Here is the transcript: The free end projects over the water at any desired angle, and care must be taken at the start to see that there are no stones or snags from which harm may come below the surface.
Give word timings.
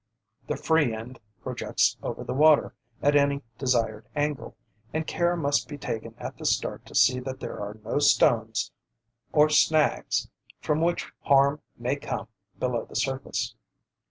The 0.47 0.57
free 0.57 0.95
end 0.95 1.19
projects 1.43 1.95
over 2.01 2.23
the 2.23 2.33
water 2.33 2.73
at 3.03 3.15
any 3.15 3.43
desired 3.59 4.07
angle, 4.15 4.55
and 4.91 5.05
care 5.05 5.35
must 5.35 5.67
be 5.67 5.77
taken 5.77 6.15
at 6.17 6.39
the 6.39 6.45
start 6.47 6.87
to 6.87 6.95
see 6.95 7.19
that 7.19 7.39
there 7.39 7.59
are 7.61 7.77
no 7.85 7.99
stones 7.99 8.71
or 9.31 9.47
snags 9.47 10.27
from 10.59 10.81
which 10.81 11.11
harm 11.19 11.61
may 11.77 11.97
come 11.97 12.27
below 12.57 12.85
the 12.85 12.95
surface. 12.95 13.53